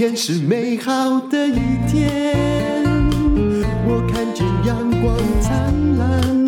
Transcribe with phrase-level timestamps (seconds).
[0.00, 2.82] 天是美好的一天，
[3.86, 6.39] 我看见阳光灿烂。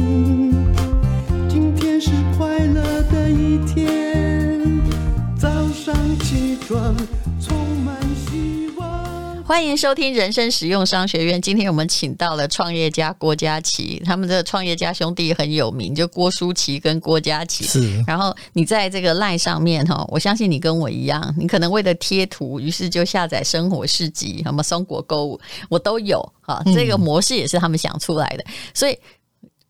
[9.52, 11.38] 欢迎收听人生实用商学院。
[11.38, 17.66] 今天我们请到了创业家郭佳琪，他们的创业家兄弟很有名，就郭书琪跟郭佳琪。
[17.66, 18.02] 是。
[18.06, 26.62] 然后你在这个 LINE 上面哈，我相信你跟我一样，你可能为了贴图，于是就下载生活市集，什么松果购物，我都有哈。
[26.74, 28.98] 这个模式也是他们想出来的，嗯、所以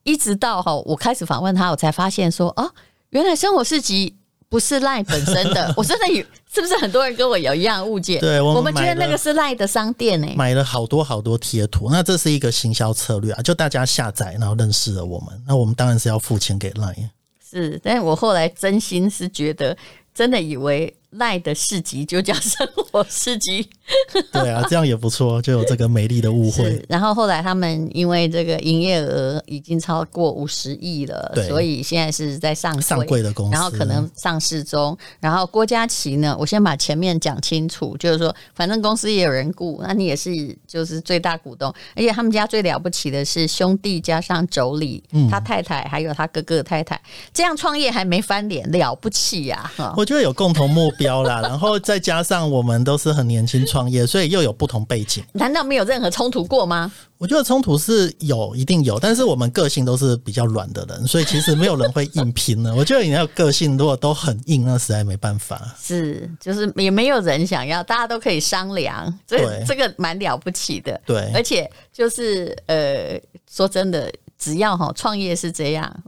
[0.04, 2.70] 一直到哈，我开始访问他，我才发现说啊，
[3.10, 4.14] 原来生活市集。
[4.52, 8.20] 不是 LINE 本身的， 我真的以是不是很多人跟我有一样误解？
[8.20, 17.08] 对，我们，觉得那个是 LINE 的商店呢、欸，买了好多好多贴图，那这是一个行销策略啊，就大家下载然后认识了我们，那我们当然是要付钱给 LINE。
[17.50, 19.74] 是，但是我后来真心是觉得，
[20.14, 20.94] 真的以为。
[21.16, 23.68] 赖的市集就叫生活市集，
[24.32, 26.80] 对啊，这样也不错，就有这个美丽的误会。
[26.88, 34.96] 然后后来他们因为这个营业额已经超过五十亿了，所以现在是在上上柜的公司，然后可能上市中。
[35.20, 40.30] 然后郭佳琪呢，我先把前面讲清楚，就是说，反正公司也有人雇，那你也是
[40.66, 46.98] 就是最大股东，而且他们家最了不起的是兄弟加上妯娌，嗯，他太太还有他哥哥的太太，
[47.34, 49.70] 这样创业还没翻脸，了不起呀！
[49.76, 50.92] 哈，我觉得有共同目。
[50.98, 55.22] 标啦， 然后再加上我们都是很年轻创业，所以又有不同背景。
[55.32, 56.90] 难道没有任何冲突过吗？
[57.18, 62.74] 我觉得冲突是有，一定有，但是我们个性都是比较软的人，所以其实没有人会硬拼的。
[62.76, 65.74] 我觉得你要个性如果都很硬，那实在没办法。
[65.80, 71.00] 是，就是也没有人想要，大家都可以商量，这这个蛮了不起的。
[71.06, 76.02] 对，而且就是呃，说真的，只要哈创业是这样。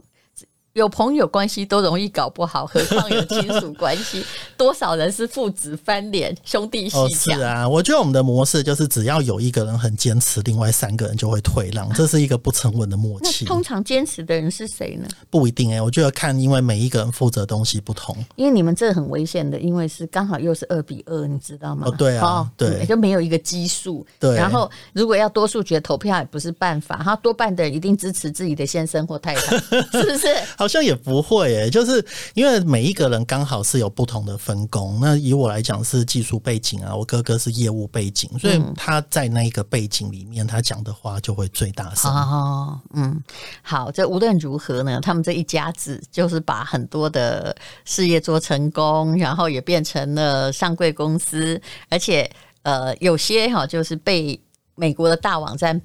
[0.75, 4.21] 有朋友关系都容易搞不好，何况有亲属关系？
[4.57, 7.37] 多少人是父子翻脸、兄弟鬩墙？
[7.37, 13.45] 是啊，我觉得我们的模式就是，只要有一个人很坚持，另外三个人就会退让，这是一个不成文的默契。
[13.45, 15.07] 通常坚持的人是谁呢？
[15.29, 18.13] 不一定哎、欸，我觉得看，因为每一个人负责东西不同。
[18.35, 21.87] 因为你们这很危险的，因为是刚好又是二比二，你知道吗？
[21.87, 24.05] 哦，对啊，哦、对，就没有一个基数。
[24.19, 29.57] 对，然后如果要多数决投票也不是办法，他多半的人一定支持自己的先生或太太，
[29.97, 30.27] 是不是？
[30.65, 31.51] 好像也不会。
[31.51, 32.03] 耶，就是
[32.33, 34.97] 因为每一个人刚好是有不同的分工。
[34.99, 42.11] 那以我来讲是技术背景啊，我哥哥是业务背景，所以他在那一个背景里面，他讲的话就会最大声。
[42.11, 43.23] 哦，嗯，
[43.61, 52.27] 好，这无论如何呢，他们这一家子就是把很多的事业做成功，然后也变成了上柜公司，而且
[52.63, 54.41] 呃，有些哈就是被
[54.73, 55.79] 美国的大网站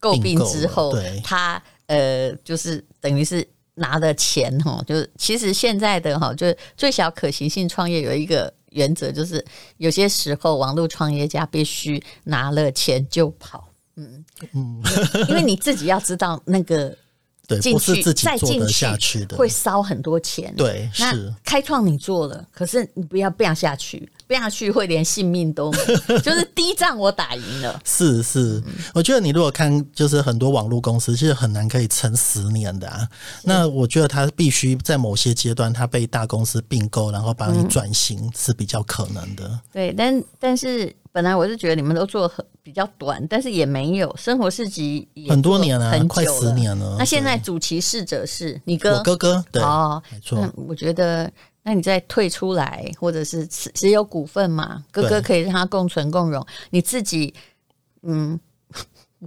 [0.00, 3.46] 诟病之后，对他呃，就是等于是。
[3.74, 9.44] 拿的钱哈，就是其实现在的哈，就是最小可行性创业有一个原则，就是
[9.78, 14.82] 有些时候网络创业家必须拿了钱就跑，嗯嗯，
[15.28, 16.96] 因为你自己要知道那个
[17.46, 18.86] 对进去再进去
[19.36, 21.34] 会烧很多钱，对，是。
[21.44, 24.08] 开创你做了，可是你不要不要下去。
[24.34, 25.78] 变下去会连性命都没，
[26.18, 27.80] 就是第一仗我打赢了。
[27.84, 28.60] 是是，
[28.92, 33.08] 我觉得你如果看，就是很多网络公司其实很难可以撑十年的啊。
[33.44, 39.60] 那我觉得他必须在某些阶段，他被大公司并购，然后帮你转型是比较可能的。
[39.72, 46.96] 对，但但是本来我是觉得你们都做很比较短，但是也没有生活市集很多年了，快十年了。
[46.98, 50.44] 那现在主其事者是你哥，我哥哥，对，哦，没错。
[50.56, 51.30] 我觉得。
[51.64, 54.84] 那你再退出来，或者是持持有股份嘛？
[54.92, 57.34] 哥哥可以让他共存共荣，你自己，
[58.02, 58.38] 嗯。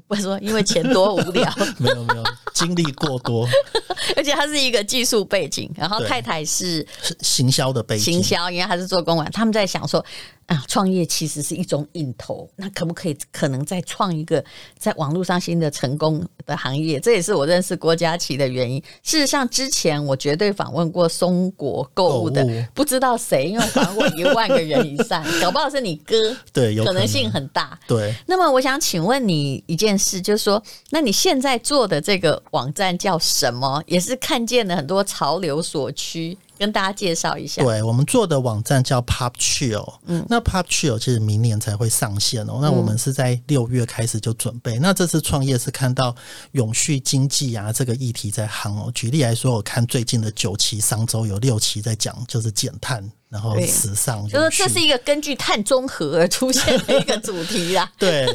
[0.07, 3.47] 不是说因为钱多无聊， 没有没有，经历过多，
[4.15, 6.85] 而且他是一个技术背景，然后太太是
[7.21, 10.03] 行销的背景，行销，因为他是做公关，他们在想说
[10.45, 14.43] 啊，创业其实是一种瘾头，那可不可以可能再创一个
[14.77, 16.99] 在网络上新的成功的行业？
[16.99, 18.81] 这也是我认识郭佳琪的原因。
[19.03, 27.77] 事实上，之前我绝对访问过松果购物的，哦、不知道谁，因为访问过一万个人以上，搞不好是你哥， 对，有可，可能性很大。
[27.87, 29.86] 对，那么我想请问你一件。
[29.87, 33.81] 件事就是说，那你现在做的这个网站叫什么？
[33.87, 37.63] 也是看见了很多潮流所趋，跟大家介绍一下。
[37.63, 42.59] 对，我们做的网站叫 Pop Chill，嗯，那 Pop Chill 其实明年才会上线哦。
[42.61, 44.77] 那我们是在六月开始就准备。
[44.77, 46.13] 嗯、那这次创业是看到
[46.51, 48.91] 永续经济啊这个议题在夯哦。
[48.93, 53.09] 举例来说，我看最近的九期商周有六期在讲，就是减碳。
[53.29, 57.91] 然后时尚，就是这是一个根据碳中和而出现的一个主题啦。
[57.99, 58.25] 对，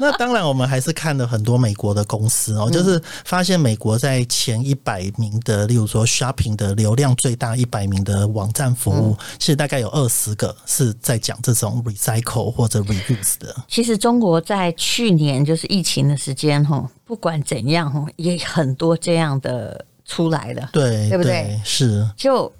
[0.00, 13.54] 那当然我们还是看了很多美国的公司哦，就是发现美国在前一百名的，例如说 shopping 的流量最大一百名的网站服务，嗯、其实大概有二十个是在讲这种 recycle 或者 reuse 的。
[13.68, 21.32] 其实中国在去年就是疫情的时间哈，不管怎样哈，也很多这样的出来了，对对不对？
[21.32, 22.04] 对是。
[22.16, 22.52] 就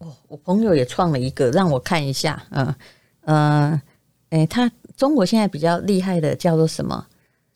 [0.00, 2.74] 我我朋友也创了一个，让我看一下，嗯
[3.26, 3.80] 嗯，
[4.30, 7.06] 哎，他中国现在比较厉害的叫做什么？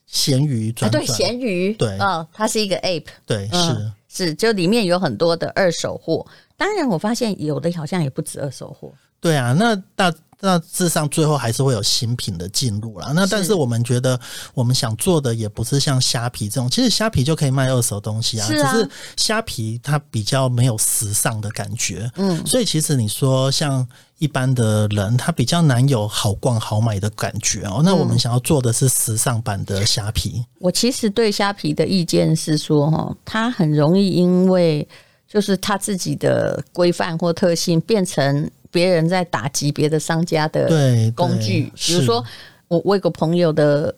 [0.06, 6.24] 咸鱼转转、啊、对，咸鱼对，哦，它是一个 app，对，嗯、是是，就里面有很多的二手货。
[6.56, 8.92] 当然，我发现有的好像也不止二手货。
[9.24, 13.12] 对啊，那大大致上最后还是会有新品的进入啦。
[13.14, 14.20] 那但是我们觉得，
[14.52, 22.10] 我们想做的也不是像虾皮这种，其实虾皮就可以卖二手东西啊，是啊，只是虾皮它比较没有时尚的感觉。
[22.16, 23.86] 嗯，所以其实你说像。
[24.18, 27.82] 一般的人他比较难有好逛好买的感觉哦。
[27.84, 30.34] 那我们想要做的是时尚版的虾皮。
[30.36, 30.46] 嗯。
[30.60, 34.86] 我其实对虾皮的意见是说，哈，它很容易因为
[35.28, 40.68] 就是它自己的规范或特性，变成别人在打击别的商家的
[41.14, 41.72] 工具。
[41.74, 42.22] 比如说，
[42.68, 43.94] 我我有个朋友的。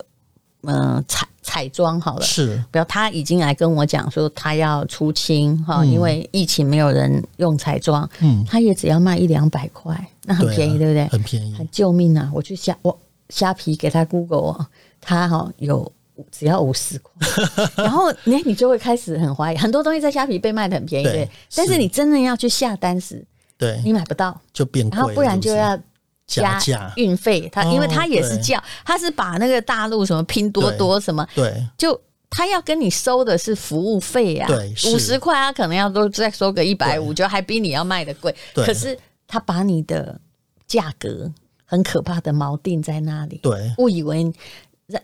[0.69, 9.94] 嗯，彩彩妆好了，是，比如他已经来跟我讲说他要出清哈，嗯、因为疫情没有人用彩妆，嗯，他也只要卖一两百块，
[10.25, 11.06] 那很便宜，对，啊、对不对？
[11.06, 12.29] 很便宜，很救命啊！
[12.34, 12.99] 我去虾我
[13.29, 14.69] 虾皮给他 Google 啊，
[15.00, 15.93] 他哈有
[16.32, 17.14] 只要五十块，
[17.76, 23.25] 然后你你就会开始很怀疑，很多东西在虾皮被卖的很便宜，对，对，但是你真的要去下单时，
[23.58, 25.79] 对，你买不到，就变贵，然后不然就要。
[26.29, 26.93] 加价。
[26.97, 31.97] 运费，他因为他也是叫，他是把那个大陆什么拼多多什么，对，就
[32.29, 38.35] 他要跟你收的是服务费啊，对，五十块他可能要都再收个一百五，就还比你要卖的贵。
[38.56, 38.99] 可是
[39.29, 40.20] 他把你的
[40.67, 41.31] 价格
[41.64, 44.29] 很可怕的锚定在那里，对，误以为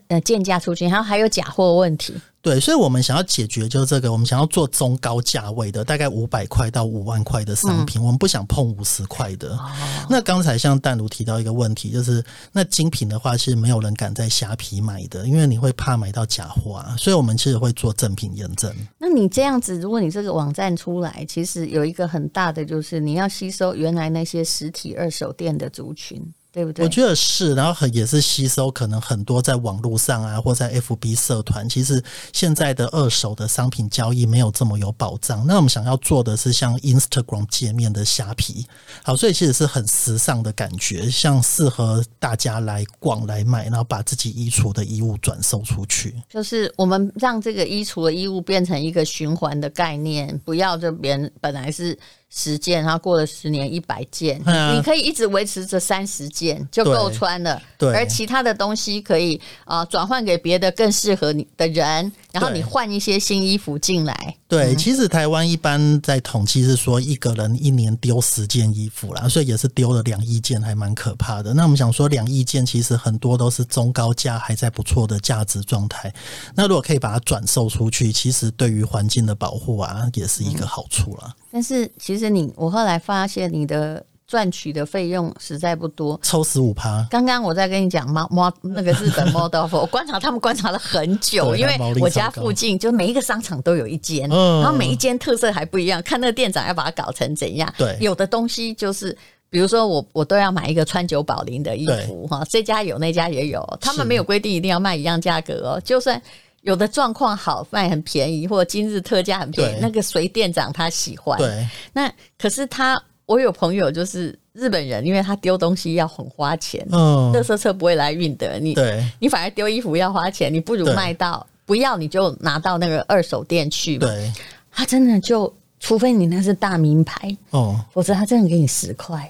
[0.09, 2.15] 呃贱价出去，然后还有假货问题。
[2.41, 9.55] 对，所以我们想要解决就是这个，我们想要做中高价位的，大概五百块到五万块的商品，嗯、我们不想碰五十块的。
[9.55, 9.71] 哦、
[10.11, 12.21] 那刚才像淡如提到一个问题，就是
[12.51, 16.97] 那精品的话，其实没有人敢在虾皮买的，因为你会怕买到假货啊。
[16.99, 18.75] 所以我们其实会做正品验证。
[18.99, 26.21] 那你这样子，如果你这个网站出来，其实有一个很大的就是你要吸收原来那些实体二手店的族群。
[26.53, 26.85] 对不对？
[26.85, 32.03] 我觉得是，然后很也是吸收可能很多在网络上啊，或在 FB 社团，其实
[32.33, 35.47] 现在的二手的商品交易没有这么有保障。
[35.47, 38.67] 那我们想要做的是像 Instagram 界面的虾皮，
[39.03, 46.15] 好，所以其实是很时尚的感觉，像适合大家来逛来买，然后把自己衣橱的衣物转售出去。
[46.29, 51.99] 就是我们让这个衣橱的衣物变成一个循环的概念，不要这边本来是。
[52.35, 57.61] 十件，然后过了十年一百件，啊、你可以一直维持着三十件就够穿了。
[57.77, 64.37] 对，而其他的东西可以啊、呃、转换给别的更适合你的人，然后你换一些新衣服进来。
[64.49, 71.53] 对，嗯、其实台湾一般在统计是说一个人一年丢十件衣服啦，所以也是丢了两亿件，还蛮可怕的。
[71.53, 76.11] 那我们想说两亿件其实很多都是中高价，还在不错的价值状态。
[76.55, 81.25] 那如果可以把它转售出去，其实对于环境的保护啊，也是一个好处啦。
[81.27, 87.07] 嗯但是其实你，我后来发现你的赚取的费用实在不多，抽十五趴。
[87.11, 97.71] 刚刚我在跟你讲猫猫那个日本 model，我观察他们观察了很久，因为我家附近就每一个商场都有一间，然后每一间特色还不一样，看那个店长要把它搞成怎样。
[97.77, 99.15] 对，有的东西就是，
[99.51, 106.21] 比如说我我都要买一个川久保玲的衣服哈，这家有那家也有，他们没有规定一定要卖一样价格哦，就算。
[106.63, 111.39] 有的状况好卖很便宜，或者今日特价很便宜，那个随店长他喜欢。
[111.39, 123.99] 对，那可是他，我有朋友就是日本人，因为他丢东西要很花钱，嗯，垃圾车不会来运的，你对，你反而丢衣服要花钱，你不如卖到不要你就拿到那个二手店去。
[123.99, 124.33] 对，
[124.71, 129.29] 他真的就，除非你那是大名牌哦，否则他真的给你十块。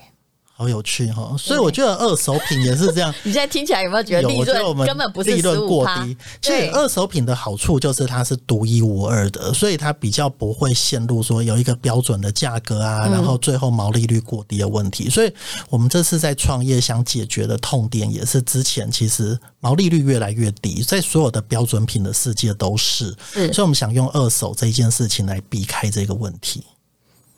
[0.54, 3.12] 好有趣哈，所以我觉得二手品也是这样。
[3.24, 6.16] 你现在听起来有没有觉得利润根本不是利润过低？
[6.42, 15.10] 所以二手品的好处就是它是独一无二的，所以它比较不会陷入说有一个标准的价格啊，然后最后毛利率过低的问题。
[15.10, 15.32] 所以
[15.68, 23.12] 我们这次在创业想解决的痛点，也是之前其实毛利率越来越低，在所有的标准品的世界都是。
[23.32, 26.62] 所以我们想用二手这一件事情来避开这个问题。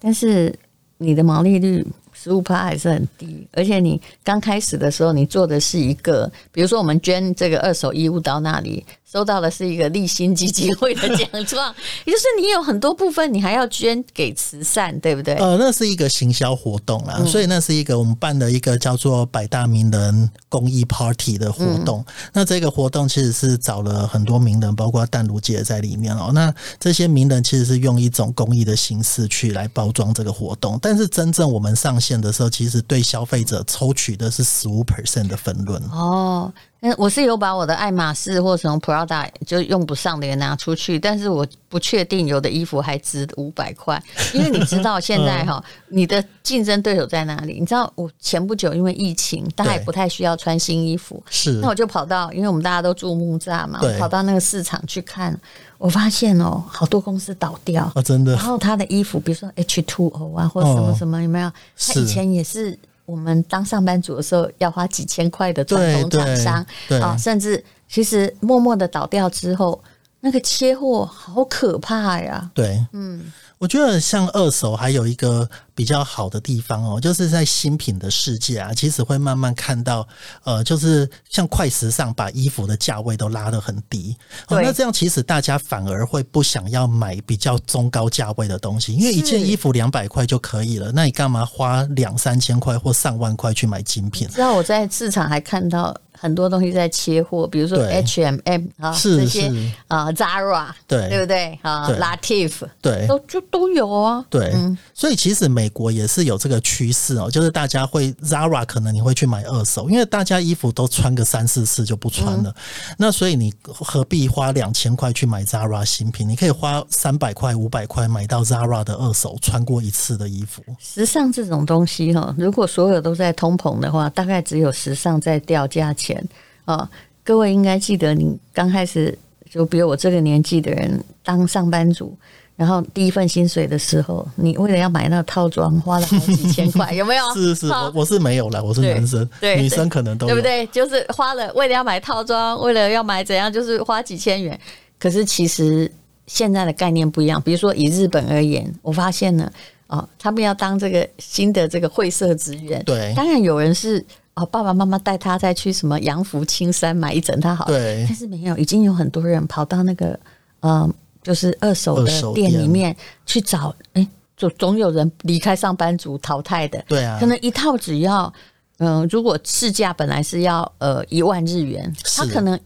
[0.01, 0.55] 但是
[0.99, 1.87] 你的毛利率。
[2.25, 8.83] 十五趴还是很低，而且你刚开始的时候，你做的是一个，比如说我们捐这个二手衣物到那里，
[9.15, 11.73] 收到的是一个立新基金会的奖状，
[12.05, 15.35] 也 就是你有很多部分你还要捐给慈善，对不对？
[15.35, 22.05] 呃，那是一个行销活动啦，嗯、所以那是一个我们办的一个叫做百大名人公益 Party 的活动。
[22.09, 26.33] 嗯、那这个活动其实是找了很多名人，包括淡如姐在里面哦。
[26.35, 36.53] 那这些名人其实是用一种公益的形式去来包装这个活动，但是真正我们上线的时候，其实对消费者抽取的是十五 percent 的分论哦。
[36.99, 39.04] 我是有把我的爱马仕或什么 Prada
[39.47, 47.59] 就用不上的也拿出去，但是我不确定有的衣服还值五百块， 因为你知道现在哈，你的竞争对手在哪里？
[47.61, 55.39] 你知道我前不久因为疫情，大家也不太需要穿新衣服，是那我就跑到，因为我们大家都住木栅嘛，我跑到那个市场去看，
[55.79, 58.33] 我发现哦，好多公司倒掉啊，真的。
[58.33, 61.51] 然后他的衣服，比如说 H Two O 啊，或者什么什么，有没有？
[61.79, 62.79] 他以前也是。
[63.07, 66.67] 我们当上班族的时候要花几千块的传统厂商
[67.03, 67.63] 啊，甚至
[67.95, 69.81] 其实默默的倒掉之后，
[70.19, 72.51] 那个切货好可怕呀。
[72.53, 73.33] 对，嗯。
[73.57, 80.07] 我觉得像二手还有一个比较好的地方哦，就是在新品的世界啊，其实会慢慢看到，
[80.43, 84.15] 呃，就是像快时尚把衣服的价位都拉得很低，
[84.49, 94.29] 哦，那这样其实大家反而会不想要买比较中高价位的东西，因为一件衣服两百块就可以了，那你干嘛花两三千块或上万块去买精品？
[94.29, 95.97] 知道我在市场还看到。
[96.25, 99.53] 很多东西在切货，比如说 H M M 啊，这些
[99.89, 104.25] 啊 Zara，对对不对啊？Latif，对，都就都有啊。
[104.31, 104.55] 对，
[104.95, 112.55] 所以其实美国也是有这个趋势哦，就是大家会 Zara 可能你会去买二手，因为大家衣服都穿个三四次就不穿了，
[112.97, 116.27] 那所以你何必花两千块去买 Zara 新品？
[116.27, 120.63] 你可以花三百块、五百块买到 Zara 的二手穿过一次的衣服。
[120.79, 126.14] 时尚这种东西哈，如果所有都在通膨的话，大概只有时尚在掉价钱。
[126.15, 126.29] 钱
[126.67, 126.89] 哦，
[127.23, 129.17] 各位应该记得，你刚开始
[129.51, 132.17] 就比如我这个年纪的人当上班族，
[132.57, 137.25] 然后第一份薪水的时候，你为了要买那个套装，花了好几千块，有没有？
[137.35, 140.67] 是是，我我是没有了，我是男生，对，女生可能都，对不对？
[140.69, 144.59] 就是花了为了要买套装，为了要买怎样，就是花几千元。
[144.99, 145.91] 可是其实
[146.27, 149.51] 现在的概念不一样，比如说以日本而言，我发现呢，
[149.89, 154.05] 哦，他们要当这个新的这个会社职员，对，当然有人是。
[154.35, 160.19] 哦，爸爸妈妈带他再去什么洋福青山买一整套好，对，但是没有，已经有很多人跑到那个，
[160.61, 162.53] 嗯、呃，就是二手的店。
[162.53, 168.33] 里面去找，哎、欸，总总有人离开上班族淘汰的，对啊，可能一套只要，
[168.79, 172.59] 嗯、呃，如果市价本来是要呃一万日元，他可能。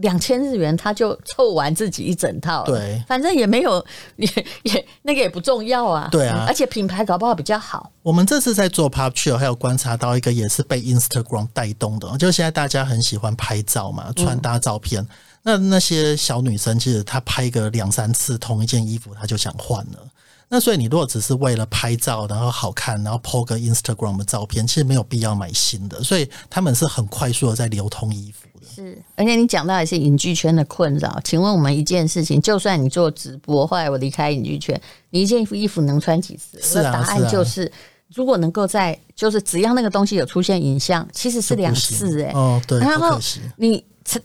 [0.00, 2.64] 两千日元，他就凑完自己一整套。
[2.64, 3.84] 对，反正也没有，
[4.16, 4.28] 也
[4.62, 6.08] 也那个也不重要啊。
[6.10, 7.90] 对啊，而且品牌搞不好比较好。
[8.02, 15.02] 我们这次在做 Pop Chill，还有观察到一个也是被 Instagram 带动的，就现在大家很喜欢拍照嘛，穿搭照片。
[15.02, 15.08] 嗯、
[15.42, 19.98] 那那些小女生其实她拍个两三次同一件衣服，她就想换了。
[20.52, 26.02] 那所以你如果只是为了拍照，然后好看，然后 po 个 Instagram 的照片，其实没有必要买新的。
[26.02, 28.49] 所以他们是很快速的在流通衣服的。
[28.74, 31.20] 是，而且你讲到也是影剧圈的困扰。
[31.24, 36.58] 请问我们一件事情，就算你做直播，后来我离开影剧圈，你一件衣服能穿几次？
[36.60, 37.72] 是啊，答案就是，是啊、
[38.14, 42.32] 如果能够在，就是只要那个东西有出现影像，其实是两次哎。
[42.34, 43.18] 哦，对，然后
[43.56, 43.84] 你。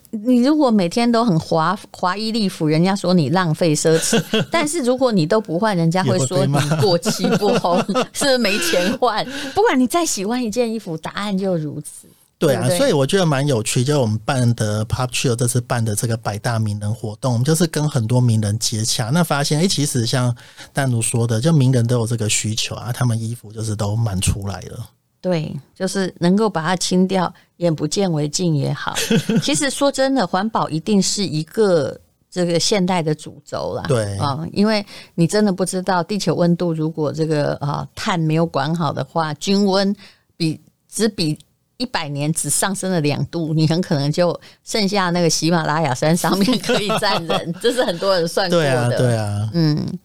[0.09, 7.77] 你如果每天都很华华衣丽服，人家说你浪费奢侈； 但是如果你都不换，人家会说你过期不红，
[8.11, 9.23] 是不是没钱换？
[9.53, 12.07] 不管你再喜欢一件衣服，答案就如此。
[12.45, 13.83] 对啊，对对，所以我觉得蛮有趣。
[13.83, 20.35] 就我们办的 Pop Chill 这次办的这个百大名人活动，就是跟很多名人接洽，那发现哎、欸，其实像
[20.73, 24.89] 丹如说的，就名人都有这个需求啊，他们衣服就是都满出来了。
[25.21, 28.93] 对，就是能够把它清掉，眼不见为净也好。
[29.41, 31.99] 其实说真的，环保一定是一个
[32.29, 33.83] 这个现代的主轴啦。
[33.87, 34.85] 对啊，因为
[35.15, 39.95] 你真的不知道地球温度，如果这个啊碳没有管好的话，均温
[40.37, 41.35] 比只比
[41.77, 48.65] 一百年只上升了两度，你很可能就剩下那个喜马拉雅山上面可以站人， 这是很多人算过的。
[48.65, 49.99] 对啊，对啊，嗯，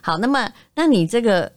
[0.00, 1.50] 好，那么那你这个。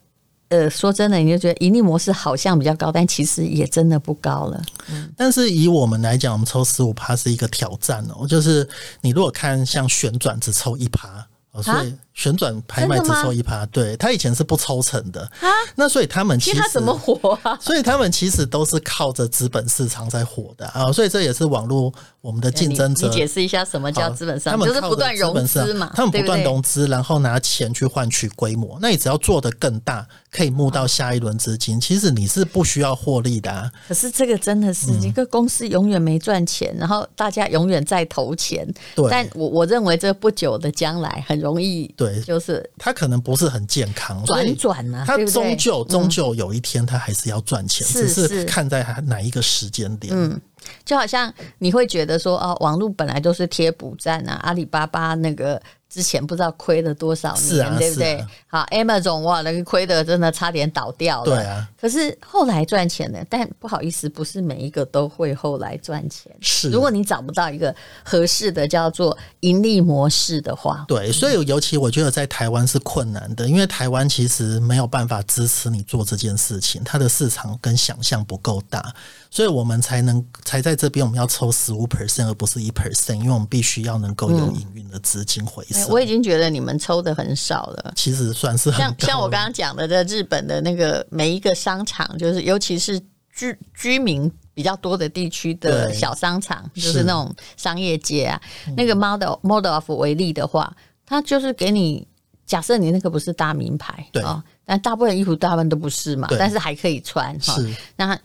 [0.49, 4.61] 呃，说真的，你就觉得盈利模式好像比较高，但其实也真的不高了。
[4.91, 8.27] 嗯，但是以我们来讲，我们抽十五趴是一个挑战哦。
[8.27, 8.67] 就是
[9.01, 11.25] 你如果看像旋转只抽一趴，
[11.59, 15.49] 所以旋转拍卖只抽一趴，对，他以前是不抽成的啊。
[15.75, 17.57] 那所以他们其实他怎么活啊？
[17.61, 20.91] 所以他们其实都是靠着资本市场在火的啊。
[20.91, 21.91] 所以这也是网络
[22.21, 23.07] 我们的竞争者。
[23.07, 24.59] 你解释一下什么叫资本市场？
[24.59, 28.77] 就是不断融资嘛，他们不断融资，然后拿钱去换取规模。
[28.79, 31.81] 那你只要做的更大，可以募到下一轮资金。
[31.81, 33.71] 其实你是不需要获利的啊。
[33.87, 38.71] 可是这个真的是一个公司永远没赚钱，然后大家永远在投钱。
[38.95, 41.91] 对，但我我认为这不久的将来很容易。
[42.05, 50.13] 对，就是他可能不是很健康，转转呢，他终究终究有一天他还是要赚钱，只是看在哪一个时间点。
[50.15, 50.39] 嗯，
[50.85, 55.61] 就好像你会觉得说，哦，网络本来都是贴补站啊，阿里巴巴那个。
[55.93, 58.15] 之前不知道亏了多少年，啊、对不对？
[58.15, 61.25] 啊、好，Amazon 哇，那个亏的真的差点倒掉了。
[61.25, 66.31] 对啊，可是后来赚钱了，但不好意思，不是每一个都会后来赚钱。
[66.41, 67.73] 是，如果你找不到一个
[68.03, 78.91] 合适的叫做盈利模式的话，对，所以尤其我觉得在台湾是困难的，因为台湾其实没有办法支持你做这件事情，它的市场跟想象不够大。
[79.33, 85.87] 所以我们才能才在这边，我们要抽十五 percent 而不是一 percent，因为我们必须要能够有营运的资金回收。
[85.87, 92.99] 我已经觉得你们抽的很少了，其实算是很像像我刚刚讲的，在日本的那个每一个商场，就是尤其是
[93.33, 98.39] 居居民比较多的地区的小商场，就是那种商业街啊。
[98.77, 100.71] 那个 model model of 为例的话，
[101.07, 102.07] 它就是给你
[102.45, 107.57] 假设你那个不是大名牌，对啊，但大部分衣服大部分都不是嘛，但是还可以穿哈。
[107.95, 108.15] 那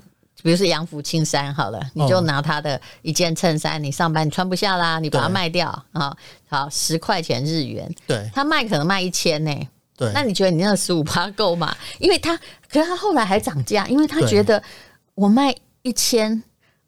[0.42, 6.16] 比如说洋服青山好了，你就拿他的一件衬衫，你上班你穿不下啦，你把它卖掉啊，
[6.48, 11.76] 好十块钱日元，对，他卖可能卖一千呢，对，那你觉得你那个十五趴够吗？
[11.98, 12.36] 因为他，
[12.70, 14.62] 可是他后来还涨价，因为他觉得
[15.14, 16.42] 我卖一千，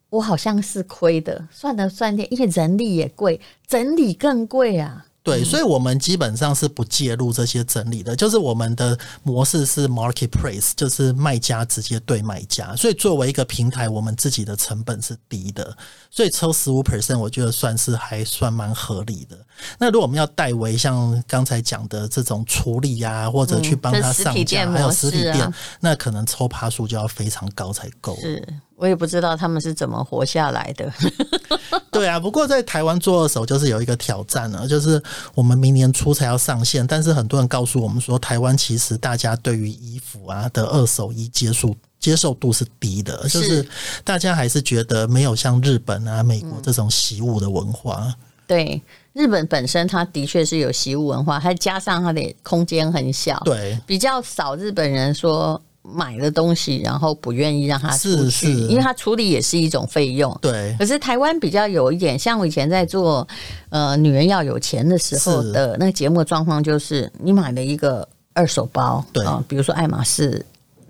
[0.09, 5.05] 我好像是亏的，算了算点，因为人力也贵，整理更贵啊。
[5.23, 12.75] 对，所以我们基本上是不介入这些整理的，就是我们的模式是 marketplace，就是卖家直接对买家。
[12.75, 15.77] 所以作为一个平台，我们自己的成本是低的，
[16.09, 19.37] 所以抽十五 percent，我觉得算是还算蛮合理的。
[19.77, 28.15] 那如果我们要代为像刚才讲的这种处理呀、啊，或者去帮他上架，还有实体店，那可能抽趴数就要非常高才够。
[28.19, 28.43] 是。
[28.81, 30.91] 我也不知道他们是怎么活下来的。
[31.91, 34.99] 对啊，不过在台湾做二手就是有一个挑战了，就是
[35.35, 43.63] 我们明年初才要上线，但是很多人告诉我们说，台湾其实大家对于衣服啊的二手衣接受接受度是低的，就是
[44.03, 48.05] 大家还是觉得没有像日本啊、美国这种习物的文化。
[48.07, 48.15] 嗯、
[48.47, 48.81] 对，
[49.13, 55.61] 日本本身它的确是有习物文化，还加上它的空间很小，对，比较少日本人说。
[55.83, 58.51] 买的东西，然后不愿意让他出去，是是。
[58.67, 60.37] 因为他处理也是一种费用。
[60.41, 63.27] 对，可是台湾比较有一点，像我以前在做
[63.69, 69.25] 呃女人要有钱的时候的那个节目状况，就是你买了一个二手包，对。
[69.25, 70.45] 啊、呃，比如说爱马仕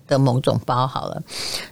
[0.08, 1.24] 的某种包好了，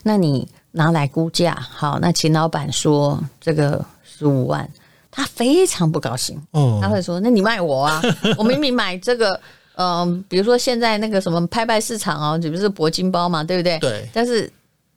[0.03, 4.69] 那你拿来估价，好，那秦老板说这个十五万，
[5.11, 8.01] 他非常不高兴，嗯，他会说，那你卖我啊，
[8.37, 9.39] 我明明买这个。
[9.81, 13.79] 嗯，比如说现在那个什么拍卖市场哦，这不是铂金包嘛，对不对？
[13.79, 14.05] 对。
[14.13, 14.51] 但是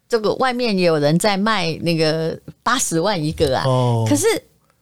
[0.09, 3.63] 这个外面也有人在卖那个八十万一个啊。
[3.65, 4.05] 哦。
[4.09, 4.27] 可是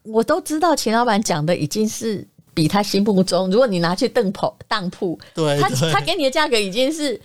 [0.02, 7.20] 我都知道，秦老板讲的已经是比他心目中，如果你拿去当铺当铺，对，他他给你的价格已经是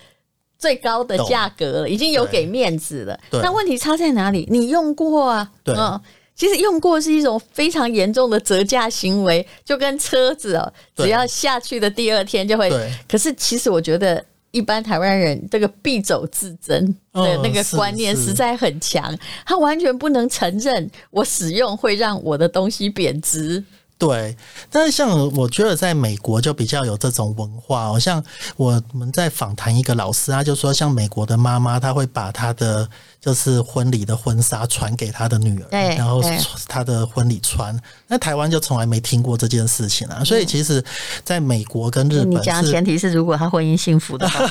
[0.59, 3.17] 最高的价格了，已经有给面子了。
[3.31, 3.39] 对。
[3.41, 4.45] 那问题差在哪里？
[4.51, 5.49] 你用过啊？
[5.63, 5.73] 对。
[5.73, 6.01] 嗯
[6.35, 12.69] 其实用过是一种非常严重的折价行为，就跟车子哦，只要下去的第二天就会。
[13.07, 23.63] 可是其实我觉得，一般台湾人这个敝帚自珍的那个观念实在很强，他完全不能承认我使用会让我的东西贬值。
[23.97, 24.35] 对，
[24.69, 28.21] 但是像我觉得在美国就比较有这种文化哦，像
[28.57, 32.89] 我们在访谈一个老师，他就说，像美国的妈妈，她会把她的
[33.25, 36.21] 就是婚礼的婚纱传给他的女儿，然后
[36.67, 37.75] 他的婚礼穿。
[38.07, 40.83] 那台湾就从来没听过这件事情啊，所以其实
[41.23, 44.47] 在美国跟日本，你讲前提是如果他婚姻幸福的话，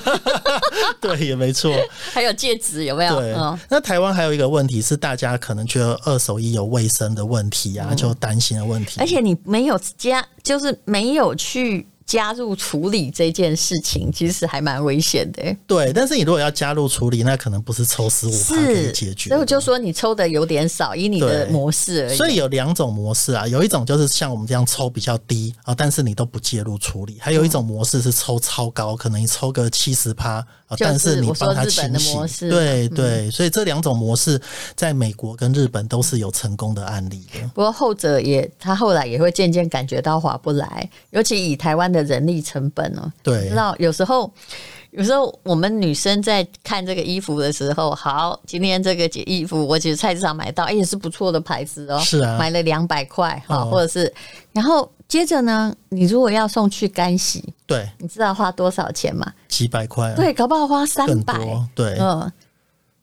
[1.00, 1.72] 对，也没错。
[2.12, 3.20] 还有戒指有没有？
[3.20, 3.36] 对，
[3.68, 9.38] 那台湾还有一个问题是，大家可能觉得二手衣有卫生的问题啊，就担心的问题，而且你。
[9.54, 15.56] 没有加，就是没有去加入处理这件事情，其实还蛮危险的。
[15.66, 19.30] 对，但是你如果要加入处理，那可能不是抽十五趴可以解决。
[19.30, 22.16] 所以我就说你抽的有点少，以你的模式而已。
[22.16, 30.34] 所以有两种模式啊，有一种就是像我们这样抽比较低啊，但是你都不介入处理；还有一种模式是抽超高，可能你抽个七十趴
[30.66, 30.76] 啊。
[30.78, 34.40] 但是你帮他清洗，对对，所以这两种模式
[34.76, 37.40] 在美国跟日本都是有成功的案例的。
[37.54, 43.10] 不过后者也，他后来也会渐渐感觉到划不来，尤其以台湾的人力成本哦。
[43.22, 44.30] 对，知道有时候。
[44.96, 54.14] 有时候我们女生在看这个衣服的时候，好，今天这个衣服我其实菜市场买到，哎，也是不错的牌子哦，是啊，买了两百块哈，或者是，
[54.52, 59.26] 然后接着呢，你如果要送去干洗，对，你知道花多少钱吗？
[59.48, 61.36] 几百块啊，对，搞不好花三百，
[61.74, 62.32] 对，嗯，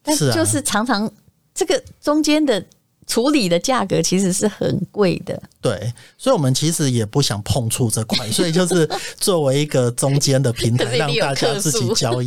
[0.01, 1.11] 但就是常常
[1.53, 2.63] 这个中间的。
[3.07, 12.25] 处理的价格其实是很贵的，对，所以我们其实也不想碰触这块，所以就是 作为一个中间的平台，让大家自己交易。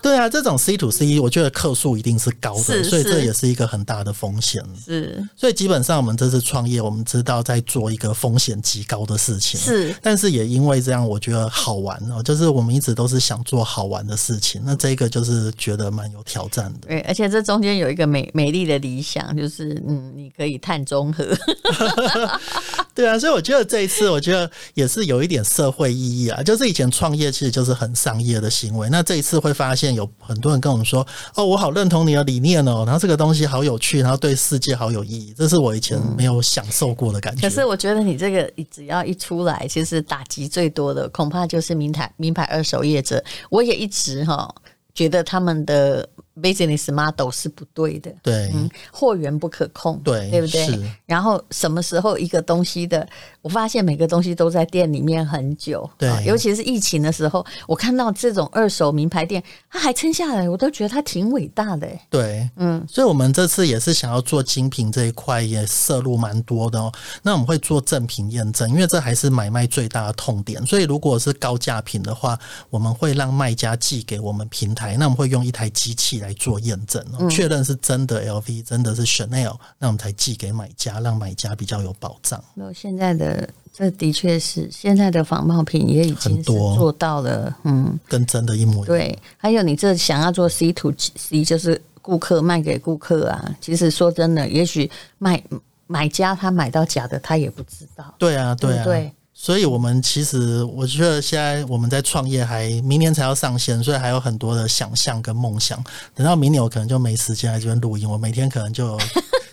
[0.00, 4.62] 对啊，这种 C to C，我觉得客数一定是高的，所以这也是一个很大的风险。
[4.84, 16.86] 是，所以基本上我们这次创业，我们知道在做一个风险极高的事情，是，但是也因为这样，我觉得好玩哦，就是我们一直都是想做好玩的事情，那这个就是觉得蛮有挑战的。
[16.86, 20.32] 对，而且这中间有一个美美丽的理想，就是嗯，你。
[20.36, 21.24] 可以碳中和，
[22.94, 26.42] 对啊，所以我觉得这一次，我觉得也是有一点社会意义啊。
[26.42, 37.42] 就是以前创业其实就是很商业的行为，那这一次会发现有很多人跟我们说：“哦，我好认同你的理念哦，然后这个东西好有趣，然后对世界好有意义。”这是我以前没有享受过的感觉。
[37.42, 43.22] 可是我觉得你这个只要一出来，其实打击最多的恐怕就是名牌名牌二手业者。
[43.50, 44.52] 我也一直哈
[44.94, 46.08] 觉得他们的。
[46.40, 50.68] Business model 是不对的，对，嗯，货源不可控，对，对不对？
[51.06, 53.08] 然后什么时候一个东西的，
[53.40, 66.92] 我发现每个东西都在店里面很久，对，尤其是疫情的时候，我看到这种二手名牌店，它还撑下来，我都觉得它挺伟大的，对，嗯，所以我们这次也是想要做精品这一块，也摄入蛮多的哦。
[67.22, 70.64] 那我们会做正品验证，因为这还是买卖最大的痛点。
[70.66, 76.25] 所以如果是高价品的话，我们会让卖家寄给我们平台，那我们会用一台机器来。
[76.26, 82.42] 来做验证，确认是真的 LV，真的是 Chanel，那我们才寄给买家，让买家比较有保障。
[82.54, 88.86] 那现在的这的确是现在的仿冒品也已经做到了，嗯，跟真的一模一样。
[88.86, 93.56] 对，还有你这想要做 C to C，就是顾客卖给顾客啊。
[93.60, 95.40] 其实说真的，也许卖
[95.86, 98.12] 买家他买到假的，他也不知道。
[98.18, 99.12] 对啊，对啊，对。
[99.38, 105.84] 所以，我们其实我觉得现在我们在创业，还明年才要上线，所以还有很多的想象跟梦想。
[106.14, 108.98] 等到明年，我可能就没时间来这边录音，我每天可能就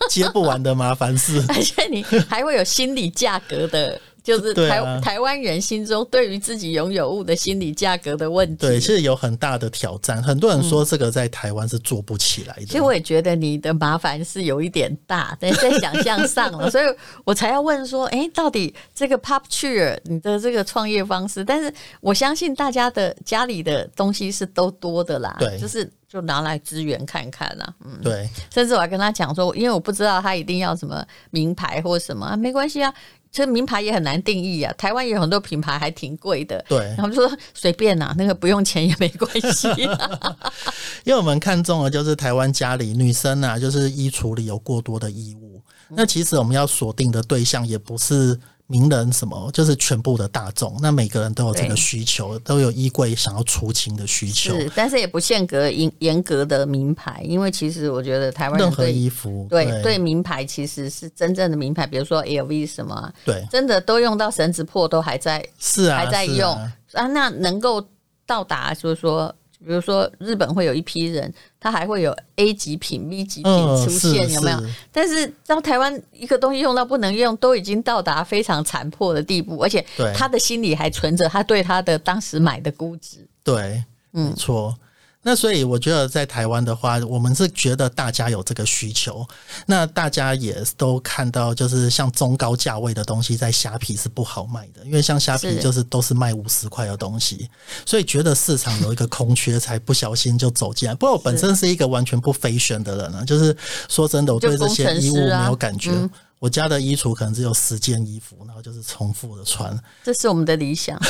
[0.10, 4.00] 接不完的麻烦事， 而且你还会有心理价格的。
[4.24, 10.24] 就是台、啊、台湾人心中对于自己拥有物的心理价格的问题，对，其实有很大的挑战。
[10.24, 12.62] 很多人说这个在台湾是做不起来的。
[12.62, 16.86] 嗯、其实我也觉得你的麻烦是有一点大，但在想象上了， 所以
[17.26, 21.44] 我才要问说，哎、欸，到底这个 Popture 你的这个创业方式？
[21.44, 28.30] 但是我相信大家的家里的东西是都多的啦，对，就是就拿来支援看看啦，嗯，对。
[28.54, 32.94] 甚至我还跟他讲说，因为我不知道他一定要什么名牌或什么，啊、没关系啊。
[33.34, 36.64] 这名牌也很难定义啊，台湾有很多品牌还挺贵的。
[36.70, 40.38] 对，然后就说随便呐、啊，那个不用钱也没关系、啊。
[41.04, 45.60] 因为我们看中的就是台湾家里女生啊，就是衣橱里有过多的衣物。
[45.90, 48.40] 嗯、那其实我们要锁定的对象也不是。
[48.74, 54.60] 名人什么就是全部的大众，那每个人都有这个需求，都有衣柜想要出清的需求。
[54.60, 67.88] 是，但是也不限格严严格的名牌，因为其实我觉得台湾任何衣服对对，对名牌其实是真正的名牌，比如说 LV 什么，对，真的都用到绳子破都还在，是啊，还在用啊，啊，那能够
[68.26, 69.34] 到达就是说。
[69.66, 74.60] 比如说，日本会有一批人，他还会有 A 级品、B 级品出现，有没有？
[74.92, 83.26] 但是到台湾，一个东西用到不能用，都已经到达非常残破的地步，而且他的心里还存着他对他的当时买的估值。
[83.44, 84.78] 对，嗯错。
[85.26, 89.26] 那所以我觉得在台湾的话，我们是觉得大家有这个需求，
[89.66, 97.50] 那大家也都看到，就是像中高价位的东西在虾皮是不好卖的，因为像虾皮就是都是卖五十块的东西，
[97.86, 100.94] 所以觉得市场有一个空缺，才不小心就走进来。
[100.94, 103.56] 不过我本身是一个完全不 fashion 的人啊，就是
[103.88, 105.92] 说真的，我对这些衣物没有感觉。
[106.40, 109.80] 我家的衣橱可能只有十件衣服，然后就是重复的穿。
[110.04, 111.02] 这是我们的理想，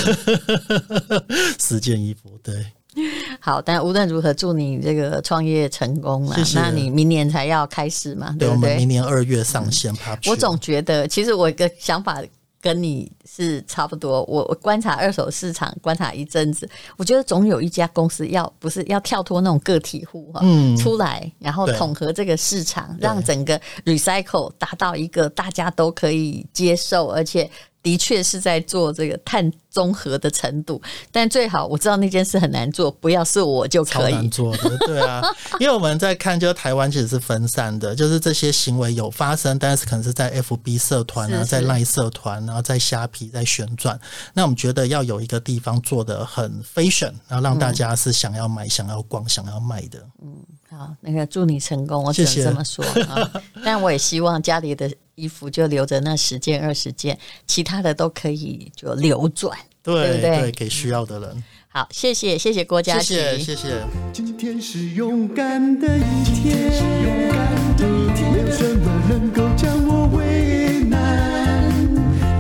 [1.60, 2.64] 十件衣服，对。
[3.40, 6.36] 好，但无论如何，祝你这个创业成功了。
[6.54, 8.36] 那你明年才要开始嘛？
[8.38, 8.62] 对不对？
[8.62, 9.94] 对，我们明年二月上线。
[9.94, 12.22] 嗯、我总觉得，其实我一个想法
[12.62, 14.24] 跟你是差不多。
[14.24, 27.50] 我我观察二手市场，观察一阵子，我觉得总有一家公司要不是要跳脱那种个体户哈，嗯，出来，然后统合这个市场，让整个 recycle 达到一个大家都可以接受，而且。
[27.84, 30.80] 的确是在做这个碳综合的程度，
[31.12, 34.78] 但最好我知道那件事很难做，不要是我就可以做的。
[34.86, 35.20] 对啊，
[35.60, 44.00] 因为我们在看，就是台湾其实是分散的，就是这些行为有发生，但是可能是在 FB 社团啊，在 LINE 社团，然后在虾皮在旋转。
[44.36, 50.00] 那我们觉得要有一个地方做的很 fashion，然后让大家是想要买、嗯、想要逛、想要卖的。
[50.22, 50.38] 嗯，
[50.70, 53.42] 好，那个祝你成功，我只能这么说 啊。
[53.66, 54.92] 但我也希望家里的。
[55.16, 60.40] 衣服就留着那十件二十件，其他的都可以就流转，对，对不对？
[60.42, 61.30] 对，给需要的人。
[61.30, 63.84] 嗯、好，谢谢谢谢郭家麒，谢谢谢谢。
[64.14, 66.72] 今天是勇敢的一天，
[67.04, 71.74] 勇敢的一天，没有什么能够将我为难。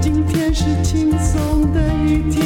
[0.01, 2.41] 今天是轻松的一天，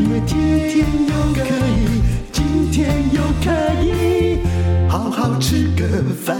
[0.00, 0.36] 因为今
[0.68, 3.46] 天又可以，今天又可
[3.84, 4.40] 以
[4.88, 6.36] 好好吃个饭。